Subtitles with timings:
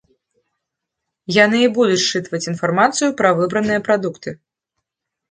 [1.35, 4.33] Яны і будуць счытваць інфармацыю пра выбраныя прадукты.